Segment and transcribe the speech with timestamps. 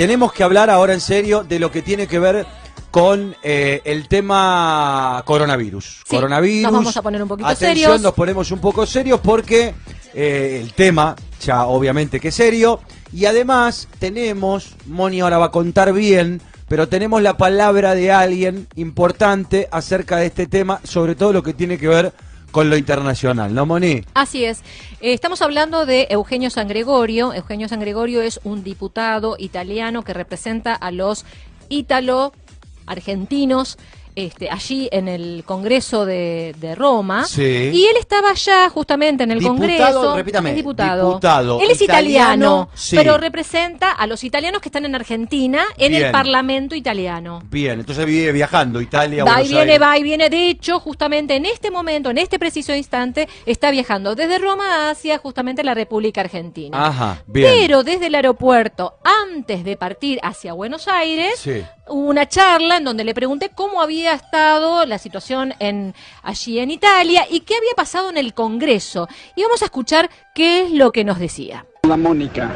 [0.00, 2.46] Tenemos que hablar ahora en serio de lo que tiene que ver
[2.92, 6.04] con eh, el tema coronavirus.
[6.08, 6.62] Sí, coronavirus.
[6.62, 8.00] nos vamos a poner un poquito Atención, serios.
[8.02, 9.74] nos ponemos un poco serios porque
[10.14, 12.78] eh, el tema ya obviamente que es serio
[13.12, 18.68] y además tenemos, Moni ahora va a contar bien, pero tenemos la palabra de alguien
[18.76, 23.54] importante acerca de este tema, sobre todo lo que tiene que ver con lo internacional,
[23.54, 24.04] ¿no, Moni?
[24.14, 24.62] Así es.
[25.00, 27.32] Eh, estamos hablando de Eugenio San Gregorio.
[27.32, 31.24] Eugenio San Gregorio es un diputado italiano que representa a los
[31.68, 33.78] ítalo-argentinos
[34.18, 37.24] este, allí en el Congreso de, de Roma.
[37.24, 37.42] Sí.
[37.72, 40.16] Y él estaba allá justamente en el Diputado, Congreso.
[40.16, 41.08] repítame, Es diputado.
[41.08, 42.96] diputado Él es italiano, italiano, sí.
[42.96, 46.06] pero representa a los italianos que están en Argentina en Bien.
[46.06, 47.40] el Parlamento italiano.
[47.50, 49.80] Bien, entonces vive viajando, Italia, Va y viene, Aires.
[49.82, 50.28] va y viene.
[50.30, 55.18] De hecho, justamente en este momento, en este preciso instante, está viajando desde Roma hacia
[55.18, 56.86] justamente la República Argentina.
[56.86, 57.48] Ajá, bien.
[57.60, 58.94] Pero desde el aeropuerto,
[59.32, 61.62] antes de partir hacia Buenos Aires, Sí.
[61.90, 67.24] Una charla en donde le pregunté cómo había estado la situación en, allí en Italia
[67.30, 69.08] y qué había pasado en el Congreso.
[69.36, 71.64] Y vamos a escuchar qué es lo que nos decía.
[71.84, 72.50] Hola Mónica,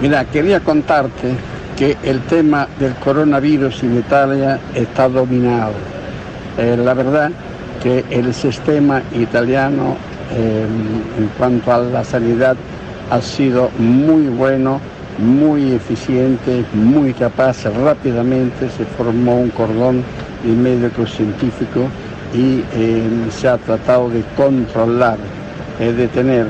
[0.00, 1.34] mira, quería contarte
[1.76, 5.74] que el tema del coronavirus en Italia está dominado.
[6.58, 7.30] Eh, la verdad
[7.82, 9.96] que el sistema italiano
[10.32, 10.66] eh,
[11.16, 12.56] en cuanto a la sanidad
[13.10, 14.80] ha sido muy bueno,
[15.18, 17.64] muy eficiente, muy capaz.
[17.64, 20.02] Rápidamente se formó un cordón
[20.44, 21.84] de médicos científicos
[22.34, 25.18] y eh, se ha tratado de controlar,
[25.80, 26.46] eh, detener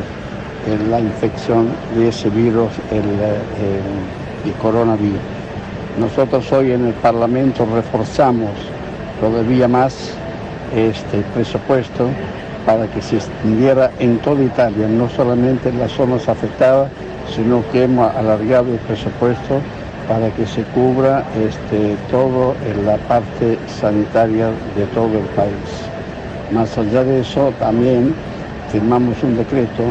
[0.90, 3.80] la infección de ese virus, el, eh,
[4.44, 5.18] el coronavirus.
[5.98, 8.50] Nosotros hoy en el Parlamento reforzamos
[9.20, 10.12] todavía más
[10.76, 12.08] este presupuesto
[12.66, 16.90] para que se extendiera en toda Italia, no solamente en las zonas afectadas,
[17.34, 19.60] sino que hemos alargado el presupuesto
[20.08, 25.88] para que se cubra este, todo en la parte sanitaria de todo el país.
[26.50, 28.14] Más allá de eso, también
[28.72, 29.84] firmamos un decreto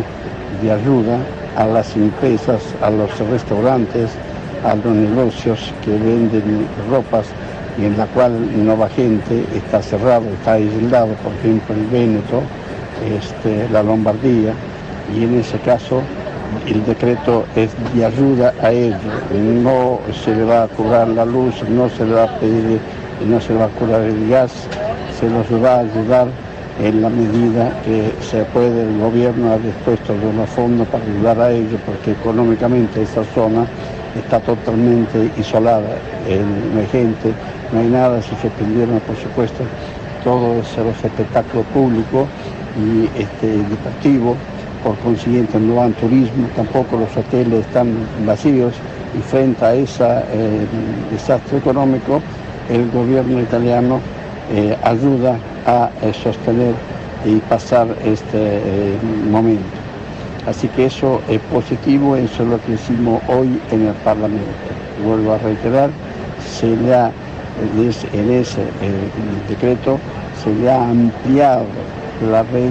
[0.61, 1.19] de ayuda
[1.55, 4.09] a las empresas, a los restaurantes,
[4.65, 7.27] a los negocios que venden ropas
[7.79, 8.33] y en la cual
[8.65, 12.41] no va gente, está cerrado, está aislado, por ejemplo, el Véneto,
[13.05, 14.53] este, la Lombardía,
[15.15, 16.01] y en ese caso
[16.67, 18.99] el decreto es de ayuda a ellos,
[19.31, 22.79] no se le va a cobrar la luz, no se le va a pedir,
[23.27, 24.51] no se le va a cobrar el gas,
[25.19, 26.27] se los va a ayudar
[26.83, 31.39] en la medida que se puede, el gobierno ha dispuesto de unos fondos para ayudar
[31.41, 33.65] a ellos, porque económicamente esa zona
[34.15, 35.97] está totalmente isolada,
[36.73, 37.33] no hay gente,
[37.71, 39.63] no hay nada, se suspendieron por supuesto
[40.23, 42.27] todos los espectáculos públicos
[42.77, 44.37] y este, deportivos,
[44.87, 47.93] por consiguiente no van turismo, tampoco los hoteles están
[48.25, 48.73] vacíos
[49.17, 50.05] y frente a ese
[51.11, 52.21] desastre económico
[52.69, 53.99] el gobierno italiano
[54.49, 56.73] eh, ayuda a eh, sostener
[57.25, 58.97] y pasar este eh,
[59.29, 59.65] momento.
[60.45, 64.47] Así que eso es positivo, eso es lo que hicimos hoy en el Parlamento.
[65.05, 65.89] Vuelvo a reiterar,
[66.49, 67.11] se le ha,
[68.13, 69.09] en ese, eh,
[69.49, 69.99] decreto
[70.41, 71.65] se le ha ampliado
[72.31, 72.69] la red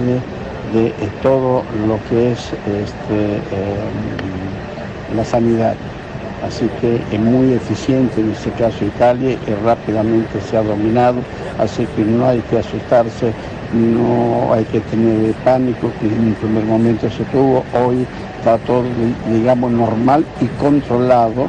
[0.73, 3.75] de eh, todo lo que es este, eh,
[5.15, 5.75] la sanidad.
[6.45, 11.21] Así que es muy eficiente en este caso Italia y rápidamente se ha dominado,
[11.57, 13.33] así que no hay que asustarse,
[13.73, 18.05] no hay que tener pánico, que en un primer momento se tuvo, hoy
[18.37, 18.83] está todo,
[19.31, 21.47] digamos, normal y controlado.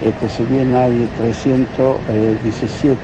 [0.00, 2.98] Este, si bien hay 317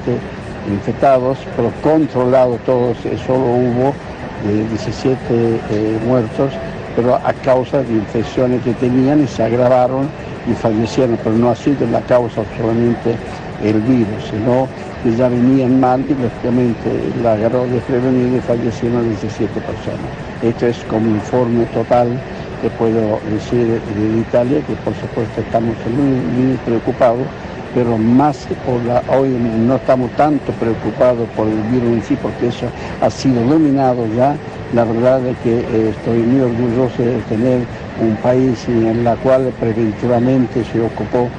[0.67, 3.93] infectados, pero controlados todos, eh, solo hubo eh,
[4.45, 6.53] 17 eh, muertos,
[6.95, 10.09] pero a causa de infecciones que tenían y se agravaron
[10.49, 13.15] y fallecieron, pero no ha sido la causa solamente
[13.63, 14.67] el virus, sino
[15.03, 20.09] que ya venían mal y lógicamente la agarró desprevenida y fallecieron 17 personas.
[20.41, 22.09] Esto es como informe total
[22.61, 27.27] que puedo decir de Italia, que por supuesto estamos muy preocupados,
[27.77, 28.47] pero más
[29.15, 32.65] hoy no estamos tanto preocupados por el virus en sí, porque eso
[32.99, 34.35] ha sido dominado ya.
[34.73, 37.59] La verdad es que eh, estoy muy orgulloso de tener
[38.01, 41.29] un país en el cual preventivamente se ocupó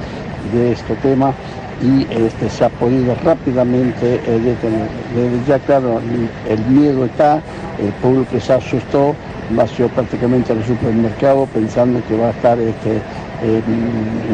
[0.53, 1.33] de este tema
[1.81, 4.87] y este, se ha podido rápidamente eh, detener.
[5.13, 5.99] Desde ya, claro,
[6.47, 7.41] el, miedo está,
[7.79, 9.13] el público se asustó,
[9.49, 13.01] vació prácticamente el supermercado pensando que va a estar este,
[13.41, 13.61] eh,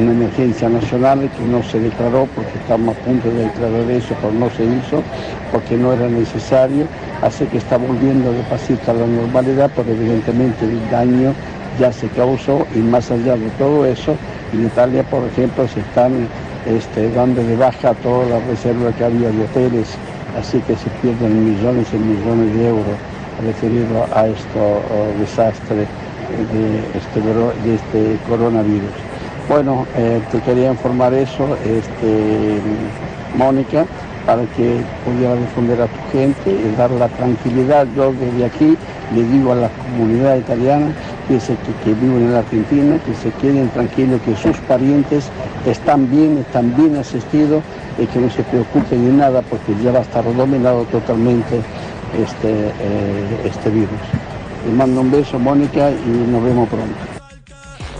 [0.01, 4.33] una emergencia nacional que no se declaró porque estamos a punto de declarar eso, pero
[4.33, 5.03] no se hizo
[5.51, 6.87] porque no era necesario,
[7.21, 11.33] así que está volviendo despacito a la normalidad, pero evidentemente el daño
[11.79, 14.15] ya se causó y más allá de todo eso,
[14.53, 16.27] en Italia, por ejemplo, se están
[16.65, 19.97] este, dando de baja toda la reserva que había de hoteles,
[20.39, 22.97] así que se pierden millones y millones de euros
[23.43, 25.85] referido a este desastre
[26.29, 28.91] de este, de este coronavirus.
[29.47, 32.59] Bueno, eh, te quería informar eso, este,
[33.37, 33.85] Mónica,
[34.25, 37.85] para que pudiera defender a tu gente y dar la tranquilidad.
[37.95, 38.75] Yo desde aquí
[39.13, 40.87] le digo a la comunidad italiana
[41.27, 45.29] que, se, que, viven en la Argentina, que se queden tranquilos, que sus parientes
[45.67, 47.63] están bien, están bien asistidos
[47.99, 51.61] y que no se preocupen de nada porque ya va a estar dominado totalmente
[52.19, 54.24] este, eh, este virus.
[54.65, 57.14] Le mando un beso, Mónica, y nos vemos pronto.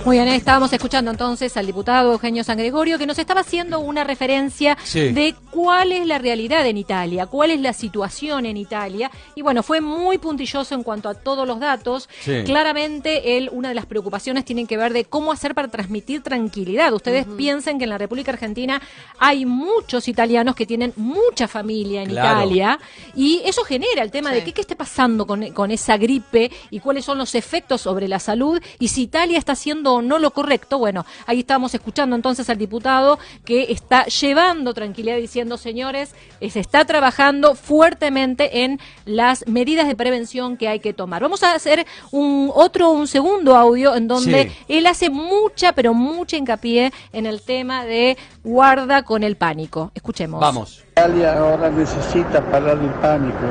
[0.06, 4.04] Muy bien, estábamos escuchando entonces al diputado Eugenio San Gregorio que nos estaba haciendo una
[4.04, 9.10] referencia de cuál es la realidad en Italia, cuál es la situación en Italia.
[9.34, 12.08] Y bueno, fue muy puntilloso en cuanto a todos los datos.
[12.46, 16.94] Claramente, él, una de las preocupaciones tiene que ver de cómo hacer para transmitir tranquilidad.
[16.94, 18.80] Ustedes piensen que en la República Argentina
[19.18, 22.78] hay muchos italianos que tienen mucha familia en Italia
[23.16, 26.80] y eso genera el tema de qué, qué está pasando con, con esa gripe y
[26.80, 30.78] cuáles son los efectos sobre la salud y si Italia está haciendo no lo correcto,
[30.78, 36.60] bueno, ahí estamos escuchando entonces al diputado que está llevando tranquilidad diciendo, señores, eh, se
[36.60, 41.22] está trabajando fuertemente en las medidas de prevención que hay que tomar.
[41.22, 46.38] Vamos a hacer un otro, un segundo audio en donde él hace mucha, pero mucha
[46.38, 49.92] hincapié en el tema de guarda con el pánico.
[49.96, 50.40] Escuchemos.
[50.40, 50.85] Vamos.
[50.98, 53.44] Italia ahora necesita parar el pánico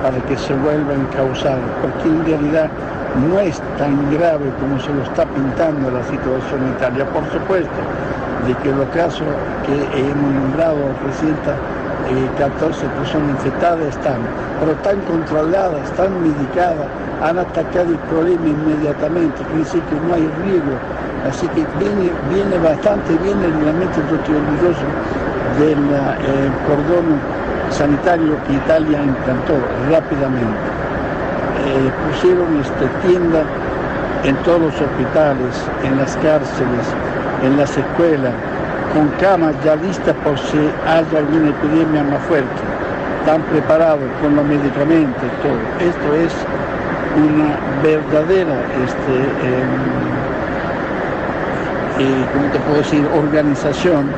[0.00, 2.70] para que se vuelva a encauzar, porque en realidad
[3.28, 7.04] no es tan grave como se lo está pintando la situación en Italia.
[7.06, 7.80] Por supuesto,
[8.46, 9.26] de que los casos
[9.66, 11.58] que hemos nombrado, Presidenta,
[12.38, 14.20] 14 eh, personas infectadas están,
[14.60, 16.86] pero están controladas, están medicadas,
[17.20, 20.78] han atacado el problema inmediatamente, quiere decir que no hay riesgo.
[21.26, 24.86] Así que viene, viene bastante bien, realmente yo estoy orgulloso
[25.58, 27.20] del eh, cordón
[27.70, 29.54] sanitario que Italia implantó
[29.90, 30.58] rápidamente.
[31.66, 33.42] Eh, pusieron este, tienda
[34.24, 35.54] en todos los hospitales,
[35.84, 36.86] en las cárceles,
[37.42, 38.32] en las escuelas,
[38.92, 42.48] con camas ya listas por si haya alguna epidemia más fuerte.
[43.20, 45.60] Están preparados con los medicamentos todo.
[45.80, 46.34] Esto es
[47.16, 48.54] una verdadera,
[48.84, 49.14] este,
[49.46, 49.72] em,
[51.98, 54.10] eh, ¿cómo te puedo decir?, organización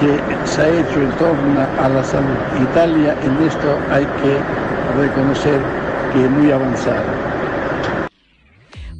[0.00, 2.36] que se ha hecho en torno a la salud.
[2.70, 4.38] Italia en esto hay que
[5.00, 5.60] reconocer
[6.24, 7.04] muy avanzada.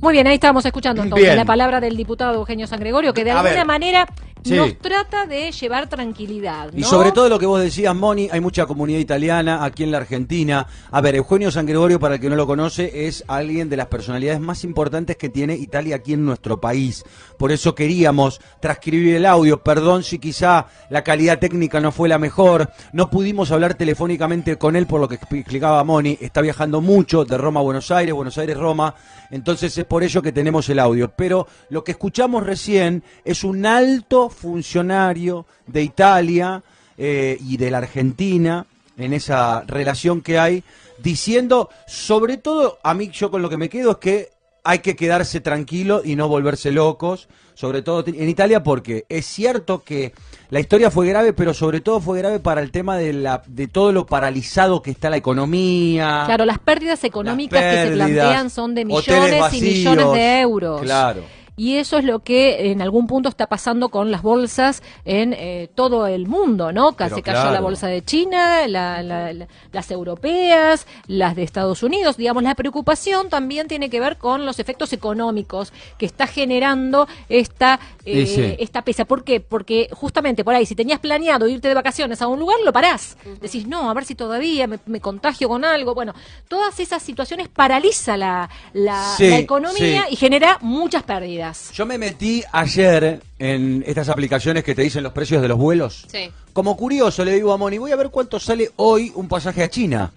[0.00, 3.30] Muy bien, ahí estábamos escuchando entonces la palabra del diputado Eugenio San Gregorio, que de
[3.30, 4.06] alguna manera
[4.54, 6.72] nos trata de llevar tranquilidad.
[6.74, 9.98] Y sobre todo lo que vos decías, Moni, hay mucha comunidad italiana aquí en la
[9.98, 10.66] Argentina.
[10.90, 13.86] A ver, Eugenio San Gregorio, para el que no lo conoce, es alguien de las
[13.86, 17.04] personalidades más importantes que tiene Italia aquí en nuestro país.
[17.38, 19.62] Por eso queríamos transcribir el audio.
[19.62, 22.70] Perdón si quizá la calidad técnica no fue la mejor.
[22.92, 26.18] No pudimos hablar telefónicamente con él por lo que explicaba Moni.
[26.20, 28.94] Está viajando mucho de Roma a Buenos Aires, Buenos Aires, Roma.
[29.30, 31.10] Entonces es por ello que tenemos el audio.
[31.14, 36.62] Pero lo que escuchamos recién es un alto funcionario de Italia
[36.98, 38.66] eh, y de la Argentina
[38.96, 40.64] en esa relación que hay,
[40.98, 44.30] diciendo, sobre todo, a mí yo con lo que me quedo es que
[44.64, 49.82] hay que quedarse tranquilo y no volverse locos, sobre todo en Italia, porque es cierto
[49.84, 50.12] que
[50.50, 53.68] la historia fue grave, pero sobre todo fue grave para el tema de, la, de
[53.68, 56.24] todo lo paralizado que está la economía.
[56.26, 60.82] Claro, las pérdidas económicas que se plantean son de millones y millones de euros.
[60.82, 65.32] Claro y eso es lo que en algún punto está pasando con las bolsas en
[65.32, 66.94] eh, todo el mundo, ¿no?
[66.96, 72.16] se cayó la bolsa de China, las europeas, las de Estados Unidos.
[72.16, 77.80] Digamos, la preocupación también tiene que ver con los efectos económicos que está generando esta,
[78.04, 79.04] eh, esta pesa.
[79.04, 79.40] ¿Por qué?
[79.40, 83.16] Porque justamente por ahí, si tenías planeado irte de vacaciones a un lugar, lo parás.
[83.40, 85.94] Decís, no, a ver si todavía me, contagio con algo.
[85.94, 86.14] Bueno,
[86.48, 91.45] todas esas situaciones paraliza la, la, economía y genera muchas pérdidas.
[91.72, 96.06] Yo me metí ayer en estas aplicaciones que te dicen los precios de los vuelos.
[96.10, 96.30] Sí.
[96.52, 99.70] Como curioso le digo a Moni, voy a ver cuánto sale hoy un pasaje a
[99.70, 100.12] China.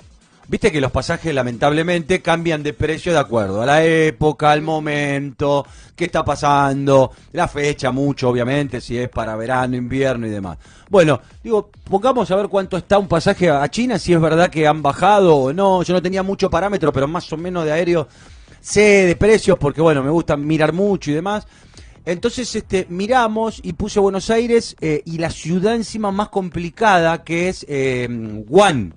[0.49, 5.63] Viste que los pasajes lamentablemente cambian de precio de acuerdo a la época, al momento,
[5.95, 10.57] qué está pasando, la fecha mucho obviamente, si es para verano, invierno y demás.
[10.89, 14.65] Bueno, digo, pongamos a ver cuánto está un pasaje a China, si es verdad que
[14.65, 15.83] han bajado o no.
[15.83, 18.07] Yo no tenía mucho parámetro, pero más o menos de aéreo
[18.61, 21.47] sé de precios porque, bueno, me gusta mirar mucho y demás.
[22.05, 27.49] Entonces, este, miramos y puse Buenos Aires eh, y la ciudad encima más complicada que
[27.49, 28.07] es eh,
[28.47, 28.93] Wuhan.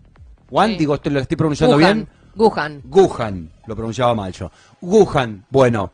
[0.50, 2.08] Wuhan, digo, lo estoy pronunciando bien.
[2.34, 2.82] Wuhan.
[2.88, 4.50] Wuhan, lo pronunciaba mal yo.
[4.80, 5.92] Wuhan, bueno.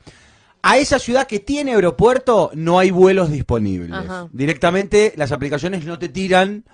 [0.62, 3.90] a esa ciudad que tiene aeropuerto no hay vuelos disponibles.
[4.32, 6.64] Directamente las aplicaciones no te tiran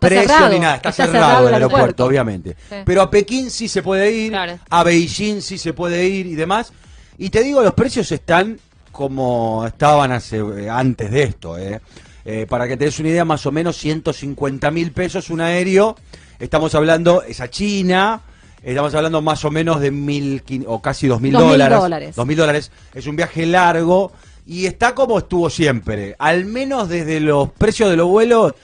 [0.00, 0.76] precio ni nada.
[0.76, 2.56] Está, cerrado, el aeropuerto, obviamente.
[2.84, 6.72] Pero a Pekín sí se puede ir, a Beijing sí se puede ir y demás.
[7.18, 8.58] Y te digo, los precios están
[8.90, 11.58] como estaban hace, eh, antes de esto.
[11.58, 11.80] Eh.
[12.24, 15.96] Eh, para que te des una idea, más o menos 150 mil pesos un aéreo.
[16.38, 18.20] Estamos hablando, es a China.
[18.62, 22.14] Estamos hablando más o menos de mil o casi dos mil dólares.
[22.14, 22.70] Dos mil dólares.
[22.94, 24.12] Es un viaje largo
[24.46, 26.14] y está como estuvo siempre.
[26.18, 28.54] Al menos desde los precios de los vuelos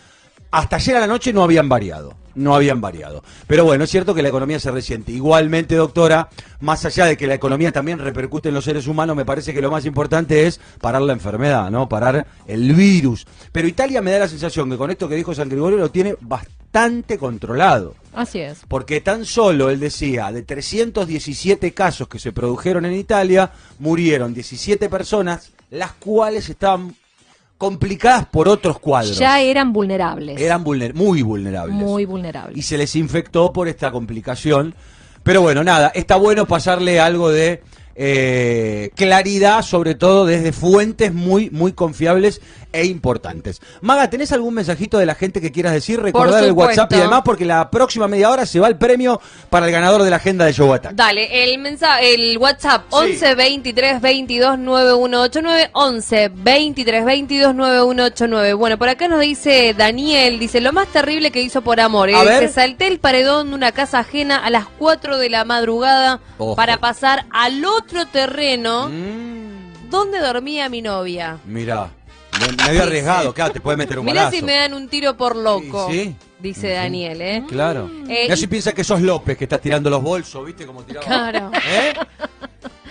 [0.50, 2.14] hasta ayer a la noche no habían variado.
[2.35, 3.25] No habían variado.
[3.49, 5.11] Pero bueno, es cierto que la economía se resiente.
[5.11, 6.28] Igualmente, doctora,
[6.61, 9.61] más allá de que la economía también repercute en los seres humanos, me parece que
[9.61, 11.88] lo más importante es parar la enfermedad, ¿no?
[11.88, 13.26] Parar el virus.
[13.50, 16.14] Pero Italia me da la sensación que con esto que dijo San Gregorio lo tiene
[16.21, 17.97] bastante controlado.
[18.14, 18.61] Así es.
[18.69, 23.50] Porque tan solo, él decía, de 317 casos que se produjeron en Italia,
[23.81, 26.95] murieron 17 personas, las cuales estaban
[27.59, 29.19] complicadas por otros cuadros.
[29.19, 30.41] Ya eran vulnerables.
[30.41, 31.75] Eran muy vulnerables.
[31.75, 32.57] Muy vulnerables.
[32.57, 34.75] Y se les infectó por esta complicación.
[35.25, 37.61] Pero bueno, nada, está bueno pasarle algo de
[37.97, 42.41] eh, claridad, sobre todo desde fuentes muy, muy confiables
[42.73, 43.61] e importantes.
[43.81, 46.01] Maga, ¿tenés algún mensajito de la gente que quieras decir?
[46.01, 49.21] Recordar el WhatsApp y demás, porque la próxima media hora se va el premio
[49.51, 50.95] para el ganador de la agenda de Show Attack.
[50.95, 58.53] Dale, el mensaje, el WhatsApp 11 23 22 9189 11 23 22 9189.
[58.55, 62.49] Bueno, por acá nos dice Daniel, dice, lo más terrible que hizo por amor, eh,
[62.49, 66.21] salté el paredón de una casa ajena a las 4 de la madrugada
[66.57, 69.91] para pasar al otro terreno mm.
[69.91, 71.39] donde dormía mi novia.
[71.45, 71.91] Mira.
[72.38, 75.37] Me, había arriesgado, claro, te puede meter un Mirá si me dan un tiro por
[75.37, 75.88] loco.
[75.90, 76.14] Sí.
[76.38, 77.45] Dice Daniel, ¿eh?
[77.49, 77.90] Claro.
[78.09, 80.66] Eh, si piensa que sos López, que estás tirando los bolsos, ¿viste?
[80.66, 81.04] Como tiraba.
[81.04, 81.50] Claro.
[81.68, 81.95] ¿Eh?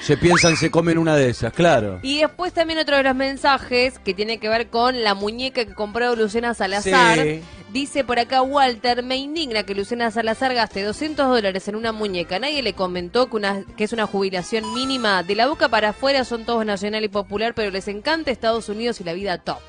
[0.02, 2.00] Se piensan, se comen una de esas, claro.
[2.04, 5.74] Y después también otro de los mensajes que tiene que ver con la muñeca que
[5.74, 7.20] compró Luciana Salazar.
[7.20, 7.42] Sí.
[7.72, 12.40] Dice por acá Walter, me indigna que Luciana Salazar gaste 200 dólares en una muñeca.
[12.40, 15.22] Nadie le comentó que, una, que es una jubilación mínima.
[15.24, 19.02] De la boca para afuera son todos nacional y popular, pero les encanta Estados Unidos
[19.02, 19.60] y la vida top.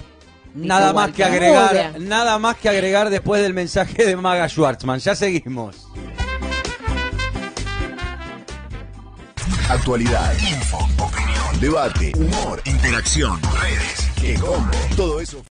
[0.54, 5.00] nada más que agregar, nada más que agregar después del mensaje de Maga Schwartzman.
[5.00, 5.88] Ya seguimos.
[9.68, 14.38] Actualidad, info, opinión, debate, humor, interacción, redes, que
[14.96, 15.42] todo eso